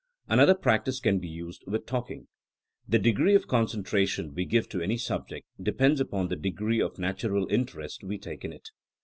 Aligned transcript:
Another 0.27 0.55
practice 0.55 0.99
can 0.99 1.19
be 1.19 1.27
used 1.27 1.63
with 1.67 1.85
talking. 1.85 2.27
The 2.89 2.97
degree 2.97 3.35
of 3.35 3.45
concentration 3.47 4.33
we 4.33 4.45
give 4.45 4.67
to 4.69 4.81
any 4.81 4.97
sub 4.97 5.27
ject 5.27 5.45
depends 5.61 6.01
upon 6.01 6.29
the 6.29 6.35
degree 6.35 6.81
of 6.81 6.97
natural 6.97 7.47
interest 7.51 8.03
we 8.03 8.17
take 8.17 8.43
in 8.43 8.51
it. 8.51 8.69